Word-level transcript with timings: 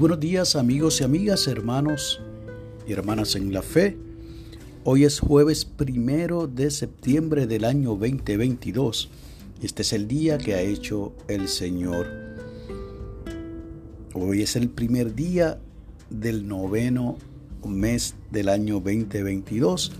buenos 0.00 0.18
días 0.18 0.56
amigos 0.56 1.02
y 1.02 1.04
amigas, 1.04 1.46
hermanos 1.46 2.22
y 2.88 2.92
hermanas 2.94 3.36
en 3.36 3.52
la 3.52 3.60
fe. 3.60 3.98
Hoy 4.82 5.04
es 5.04 5.20
jueves 5.20 5.66
primero 5.66 6.46
de 6.46 6.70
septiembre 6.70 7.46
del 7.46 7.66
año 7.66 7.90
2022. 7.90 9.10
Este 9.60 9.82
es 9.82 9.92
el 9.92 10.08
día 10.08 10.38
que 10.38 10.54
ha 10.54 10.62
hecho 10.62 11.12
el 11.28 11.48
Señor. 11.48 12.06
Hoy 14.14 14.40
es 14.40 14.56
el 14.56 14.70
primer 14.70 15.14
día 15.14 15.60
del 16.08 16.48
noveno 16.48 17.18
mes 17.68 18.14
del 18.30 18.48
año 18.48 18.76
2022 18.76 19.92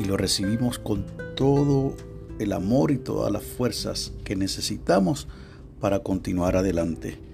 y 0.00 0.04
lo 0.04 0.18
recibimos 0.18 0.78
con 0.78 1.06
todo 1.34 1.94
el 2.38 2.52
amor 2.52 2.90
y 2.90 2.98
todas 2.98 3.32
las 3.32 3.42
fuerzas 3.42 4.12
que 4.22 4.36
necesitamos 4.36 5.28
para 5.80 6.00
continuar 6.00 6.58
adelante. 6.58 7.27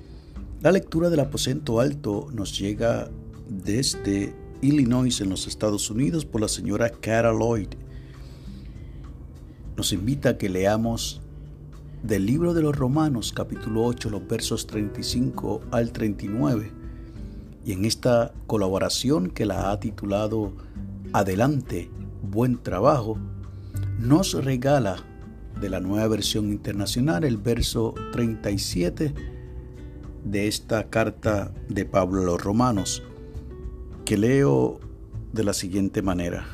La 0.65 0.73
lectura 0.73 1.11
del 1.11 1.21
aposento 1.21 1.79
alto 1.79 2.29
nos 2.33 2.59
llega 2.59 3.11
desde 3.51 4.35
Illinois 4.63 5.21
en 5.21 5.29
los 5.29 5.47
Estados 5.47 5.91
Unidos 5.91 6.25
por 6.25 6.41
la 6.41 6.49
señora 6.49 6.89
Cara 6.89 7.35
Lloyd. 7.35 7.69
Nos 9.77 9.93
invita 9.93 10.31
a 10.31 10.39
que 10.39 10.49
leamos 10.49 11.21
del 12.03 12.25
libro 12.25 12.55
de 12.55 12.63
los 12.63 12.75
Romanos 12.75 13.35
capítulo 13.35 13.85
8 13.85 14.09
los 14.09 14.27
versos 14.27 14.67
35 14.67 15.61
al 15.71 15.93
39 15.93 16.73
y 17.67 17.73
en 17.73 17.85
esta 17.85 18.33
colaboración 18.47 19.29
que 19.29 19.45
la 19.45 19.71
ha 19.71 19.79
titulado 19.81 20.55
Adelante, 21.13 21.91
buen 22.23 22.57
trabajo, 22.57 23.19
nos 23.99 24.33
regala 24.33 24.97
de 25.61 25.69
la 25.69 25.81
nueva 25.81 26.09
versión 26.09 26.49
internacional 26.49 27.23
el 27.25 27.37
verso 27.37 27.95
37 28.13 29.34
de 30.25 30.49
esta 30.49 30.91
carta 30.91 31.53
de 31.69 31.85
Pablo 31.85 32.23
a 32.23 32.25
los 32.25 32.43
romanos, 32.43 33.03
que 34.05 34.17
leo 34.17 34.81
de 35.33 35.45
la 35.45 35.53
siguiente 35.53 36.03
manera. 36.03 36.47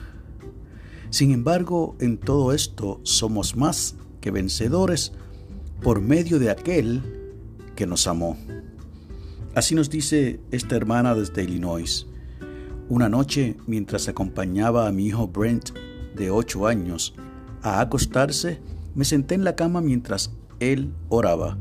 Sin 1.11 1.33
embargo, 1.33 1.97
en 2.01 2.19
todo 2.19 2.53
esto 2.53 3.01
somos 3.03 3.57
más 3.57 3.97
que 4.21 4.31
vencedores 4.31 5.13
por 5.83 6.01
medio 6.01 6.39
de 6.39 6.51
aquel 6.51 7.03
que 7.75 7.87
nos 7.87 8.07
amó. 8.07 8.37
Así 9.55 9.75
nos 9.75 9.91
dice 9.91 10.41
esta 10.51 10.77
hermana 10.77 11.15
desde 11.15 11.43
Illinois. 11.43 12.07
Una 12.89 13.09
noche, 13.09 13.57
mientras 13.67 14.09
acompañaba 14.09 14.87
a 14.87 14.93
mi 14.93 15.07
hijo 15.07 15.29
Brent, 15.29 15.71
de 16.15 16.31
8 16.31 16.67
años, 16.67 17.15
a 17.63 17.81
acostarse, 17.81 18.61
me 18.95 19.05
senté 19.05 19.35
en 19.35 19.45
la 19.45 19.57
cama 19.57 19.81
mientras 19.81 20.33
él 20.61 20.93
oraba. 21.09 21.57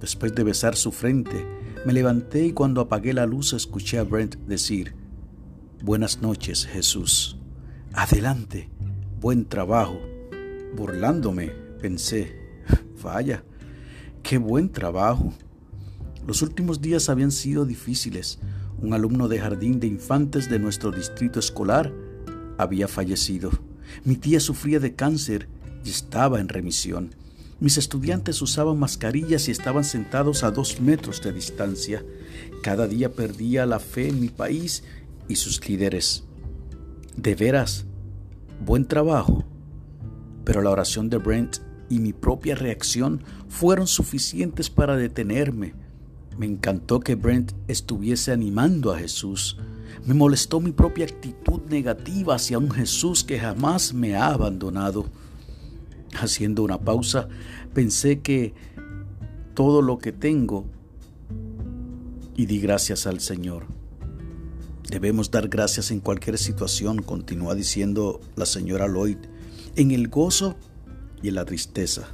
Después 0.00 0.34
de 0.34 0.44
besar 0.44 0.76
su 0.76 0.92
frente, 0.92 1.46
me 1.84 1.92
levanté 1.92 2.46
y 2.46 2.52
cuando 2.52 2.80
apagué 2.80 3.12
la 3.12 3.26
luz 3.26 3.52
escuché 3.52 3.98
a 3.98 4.04
Brent 4.04 4.36
decir, 4.46 4.94
Buenas 5.82 6.20
noches, 6.20 6.66
Jesús. 6.66 7.38
Adelante, 7.92 8.68
buen 9.18 9.46
trabajo. 9.46 9.98
Burlándome, 10.76 11.50
pensé, 11.80 12.36
vaya, 13.02 13.44
qué 14.22 14.38
buen 14.38 14.70
trabajo. 14.70 15.32
Los 16.26 16.42
últimos 16.42 16.80
días 16.80 17.08
habían 17.08 17.32
sido 17.32 17.64
difíciles. 17.64 18.38
Un 18.78 18.94
alumno 18.94 19.26
de 19.28 19.40
jardín 19.40 19.80
de 19.80 19.86
infantes 19.86 20.48
de 20.48 20.58
nuestro 20.58 20.90
distrito 20.90 21.40
escolar 21.40 21.92
había 22.58 22.88
fallecido. 22.88 23.50
Mi 24.04 24.16
tía 24.16 24.40
sufría 24.40 24.80
de 24.80 24.94
cáncer 24.94 25.48
y 25.84 25.90
estaba 25.90 26.40
en 26.40 26.48
remisión. 26.48 27.14
Mis 27.60 27.76
estudiantes 27.76 28.40
usaban 28.40 28.78
mascarillas 28.78 29.46
y 29.48 29.50
estaban 29.50 29.84
sentados 29.84 30.44
a 30.44 30.50
dos 30.50 30.80
metros 30.80 31.20
de 31.20 31.32
distancia. 31.32 32.02
Cada 32.62 32.88
día 32.88 33.12
perdía 33.12 33.66
la 33.66 33.78
fe 33.78 34.08
en 34.08 34.18
mi 34.18 34.28
país 34.28 34.82
y 35.28 35.36
sus 35.36 35.68
líderes. 35.68 36.24
De 37.16 37.34
veras, 37.34 37.84
buen 38.64 38.86
trabajo. 38.86 39.44
Pero 40.44 40.62
la 40.62 40.70
oración 40.70 41.10
de 41.10 41.18
Brent 41.18 41.58
y 41.90 41.98
mi 41.98 42.14
propia 42.14 42.54
reacción 42.54 43.22
fueron 43.48 43.86
suficientes 43.86 44.70
para 44.70 44.96
detenerme. 44.96 45.74
Me 46.38 46.46
encantó 46.46 47.00
que 47.00 47.14
Brent 47.14 47.52
estuviese 47.68 48.32
animando 48.32 48.90
a 48.90 48.98
Jesús. 48.98 49.58
Me 50.06 50.14
molestó 50.14 50.60
mi 50.60 50.72
propia 50.72 51.04
actitud 51.04 51.60
negativa 51.68 52.36
hacia 52.36 52.58
un 52.58 52.70
Jesús 52.70 53.22
que 53.22 53.38
jamás 53.38 53.92
me 53.92 54.16
ha 54.16 54.28
abandonado. 54.28 55.04
Haciendo 56.14 56.62
una 56.62 56.78
pausa, 56.78 57.28
pensé 57.72 58.20
que 58.20 58.54
todo 59.54 59.82
lo 59.82 59.98
que 59.98 60.12
tengo 60.12 60.66
y 62.36 62.46
di 62.46 62.60
gracias 62.60 63.06
al 63.06 63.20
Señor. 63.20 63.66
Debemos 64.90 65.30
dar 65.30 65.48
gracias 65.48 65.90
en 65.90 66.00
cualquier 66.00 66.36
situación, 66.38 67.02
continúa 67.02 67.54
diciendo 67.54 68.20
la 68.34 68.46
señora 68.46 68.88
Lloyd, 68.88 69.18
en 69.76 69.92
el 69.92 70.08
gozo 70.08 70.56
y 71.22 71.28
en 71.28 71.36
la 71.36 71.44
tristeza. 71.44 72.08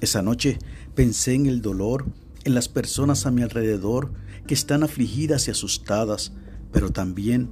Esa 0.00 0.22
noche 0.22 0.58
pensé 0.94 1.34
en 1.34 1.46
el 1.46 1.60
dolor, 1.60 2.06
en 2.44 2.54
las 2.54 2.68
personas 2.68 3.26
a 3.26 3.30
mi 3.30 3.42
alrededor 3.42 4.12
que 4.46 4.54
están 4.54 4.82
afligidas 4.82 5.48
y 5.48 5.50
asustadas, 5.50 6.32
pero 6.72 6.90
también 6.90 7.50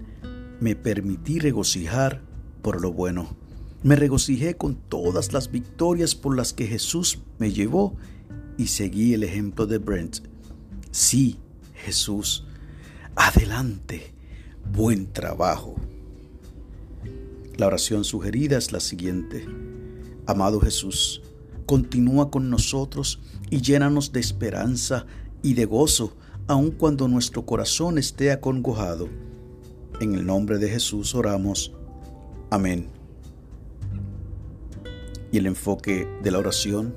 me 0.61 0.77
permití 0.77 1.39
regocijar 1.39 2.23
por 2.63 2.81
lo 2.81 2.93
bueno. 2.93 3.37
Me 3.83 3.97
regocijé 3.97 4.57
con 4.57 4.77
todas 4.77 5.33
las 5.33 5.51
victorias 5.51 6.15
por 6.15 6.37
las 6.37 6.53
que 6.53 6.69
Jesús 6.69 7.19
me 7.39 7.51
llevó 7.51 7.97
y 8.57 8.69
seguí 8.69 9.13
el 9.13 9.25
ejemplo 9.25 9.67
de 9.67 9.79
Brent. 9.79 10.19
Sí, 10.93 11.41
Jesús, 11.75 12.47
adelante, 13.17 14.15
buen 14.73 15.13
trabajo. 15.13 15.75
La 17.57 17.67
oración 17.67 18.05
sugerida 18.05 18.57
es 18.57 18.71
la 18.71 18.79
siguiente. 18.79 19.49
Amado 20.27 20.61
Jesús, 20.61 21.21
continúa 21.67 22.31
con 22.31 22.51
nosotros 22.51 23.19
y 23.51 23.63
llénanos 23.63 24.13
de 24.13 24.21
esperanza 24.21 25.07
y 25.43 25.55
de 25.55 25.65
gozo, 25.65 26.17
aun 26.47 26.71
cuando 26.71 27.09
nuestro 27.09 27.45
corazón 27.45 27.99
esté 27.99 28.31
acongojado. 28.31 29.09
En 30.01 30.15
el 30.15 30.25
nombre 30.25 30.59
de 30.59 30.69
Jesús 30.69 31.17
oramos. 31.17 31.73
Amén 32.49 33.02
y 35.33 35.39
el 35.39 35.47
enfoque 35.47 36.07
de 36.23 36.31
la 36.31 36.39
oración 36.39 36.95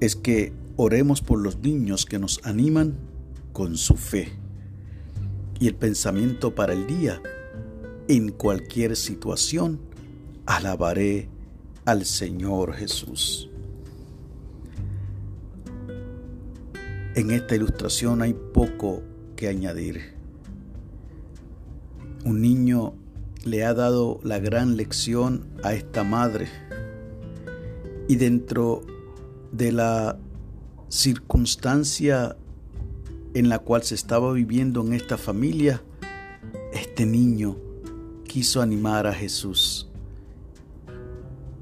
es 0.00 0.16
que 0.16 0.52
oremos 0.76 1.22
por 1.22 1.40
los 1.40 1.58
niños 1.60 2.04
que 2.04 2.18
nos 2.18 2.40
animan 2.44 2.98
con 3.52 3.76
su 3.76 3.94
fe. 3.94 4.32
Y 5.58 5.68
el 5.68 5.76
pensamiento 5.76 6.54
para 6.54 6.74
el 6.74 6.86
día, 6.86 7.22
en 8.08 8.30
cualquier 8.30 8.96
situación, 8.96 9.80
alabaré 10.44 11.30
al 11.86 12.04
Señor 12.04 12.74
Jesús. 12.74 13.48
En 17.14 17.30
esta 17.30 17.54
ilustración 17.54 18.20
hay 18.20 18.34
poco 18.34 19.02
que 19.36 19.48
añadir. 19.48 20.16
Un 22.24 22.42
niño 22.42 22.94
le 23.44 23.64
ha 23.64 23.72
dado 23.72 24.18
la 24.24 24.40
gran 24.40 24.76
lección 24.76 25.46
a 25.62 25.72
esta 25.72 26.02
madre 26.02 26.65
y 28.08 28.16
dentro 28.16 28.82
de 29.52 29.72
la 29.72 30.18
circunstancia 30.88 32.36
en 33.34 33.48
la 33.48 33.58
cual 33.58 33.82
se 33.82 33.94
estaba 33.94 34.32
viviendo 34.32 34.80
en 34.80 34.94
esta 34.94 35.18
familia, 35.18 35.82
este 36.72 37.04
niño 37.04 37.56
quiso 38.24 38.62
animar 38.62 39.06
a 39.06 39.12
Jesús 39.12 39.88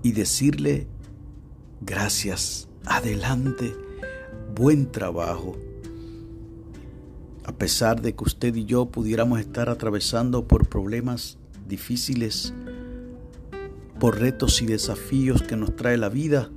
y 0.03 0.13
decirle, 0.13 0.87
gracias, 1.81 2.69
adelante, 2.85 3.75
buen 4.55 4.91
trabajo. 4.93 5.57
A 7.45 7.53
pesar 7.53 8.01
de 8.03 8.15
que 8.15 8.25
usted 8.25 8.55
y 8.55 8.65
yo 8.65 8.87
pudiéramos 8.87 9.41
estar 9.41 9.69
atravesando 9.69 10.47
por 10.47 10.69
problemas 10.69 11.39
difíciles, 11.67 12.55
por 14.05 14.21
retos 14.21 14.61
y 14.61 14.67
desafíos 14.67 15.43
que 15.43 15.57
nos 15.57 15.77
trae 15.77 15.97
la 15.97 16.11
vida, 16.11 16.51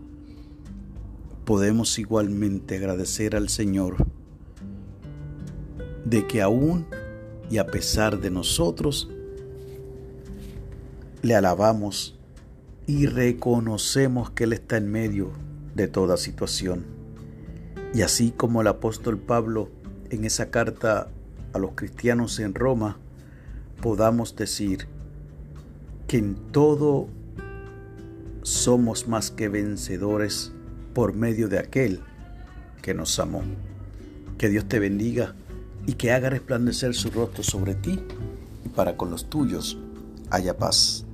podemos 1.45 1.97
igualmente 1.97 2.75
agradecer 2.75 3.37
al 3.37 3.47
Señor 3.47 3.95
de 6.03 6.27
que 6.27 6.41
aún 6.41 6.87
y 7.49 7.59
a 7.59 7.67
pesar 7.67 8.19
de 8.19 8.31
nosotros, 8.31 9.09
le 11.21 11.35
alabamos 11.35 12.19
y 12.85 13.05
reconocemos 13.05 14.29
que 14.31 14.43
Él 14.43 14.51
está 14.51 14.75
en 14.75 14.91
medio 14.91 15.31
de 15.73 15.87
toda 15.87 16.17
situación. 16.17 16.85
Y 17.93 18.01
así 18.01 18.31
como 18.31 18.59
el 18.59 18.67
apóstol 18.67 19.19
Pablo 19.19 19.69
en 20.09 20.25
esa 20.25 20.49
carta 20.49 21.07
a 21.53 21.59
los 21.59 21.71
cristianos 21.75 22.39
en 22.39 22.53
Roma, 22.53 22.97
podamos 23.81 24.35
decir 24.35 24.89
que 26.07 26.17
en 26.17 26.35
todo 26.51 27.07
somos 28.47 29.09
más 29.09 29.29
que 29.29 29.49
vencedores 29.49 30.53
por 30.93 31.13
medio 31.13 31.49
de 31.49 31.59
aquel 31.59 31.99
que 32.81 32.93
nos 32.93 33.19
amó. 33.19 33.43
Que 34.37 34.47
Dios 34.47 34.69
te 34.69 34.79
bendiga 34.79 35.35
y 35.85 35.93
que 35.93 36.13
haga 36.13 36.29
resplandecer 36.29 36.93
su 36.93 37.09
rostro 37.11 37.43
sobre 37.43 37.75
ti 37.75 37.99
y 38.63 38.69
para 38.69 38.95
con 38.95 39.11
los 39.11 39.29
tuyos 39.29 39.77
haya 40.29 40.57
paz. 40.57 41.06